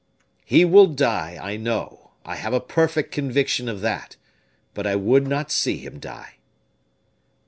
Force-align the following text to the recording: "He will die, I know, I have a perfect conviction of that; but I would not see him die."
"He 0.43 0.65
will 0.65 0.87
die, 0.87 1.37
I 1.39 1.57
know, 1.57 2.09
I 2.25 2.35
have 2.37 2.53
a 2.53 2.59
perfect 2.59 3.11
conviction 3.11 3.69
of 3.69 3.81
that; 3.81 4.15
but 4.73 4.87
I 4.87 4.95
would 4.95 5.27
not 5.27 5.51
see 5.51 5.77
him 5.77 5.99
die." 5.99 6.37